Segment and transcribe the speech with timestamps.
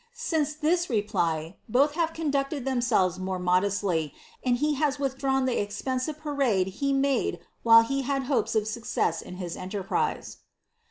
[0.07, 5.51] * Since this Tep]y, botli have' ducted themselves more raodeaily, and he has withdrawn the
[5.57, 10.37] expcc pamde he made while he had hopes of success in his enterprise."